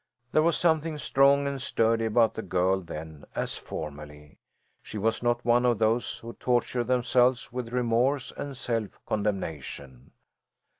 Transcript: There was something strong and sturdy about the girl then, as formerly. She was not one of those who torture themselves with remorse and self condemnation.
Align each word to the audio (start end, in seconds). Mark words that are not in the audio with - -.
There 0.31 0.41
was 0.41 0.57
something 0.57 0.97
strong 0.97 1.45
and 1.45 1.61
sturdy 1.61 2.05
about 2.05 2.33
the 2.33 2.41
girl 2.41 2.81
then, 2.81 3.23
as 3.35 3.55
formerly. 3.55 4.39
She 4.81 4.97
was 4.97 5.21
not 5.21 5.45
one 5.45 5.63
of 5.63 5.77
those 5.77 6.17
who 6.17 6.33
torture 6.39 6.83
themselves 6.83 7.51
with 7.53 7.71
remorse 7.71 8.33
and 8.35 8.57
self 8.57 8.97
condemnation. 9.05 10.11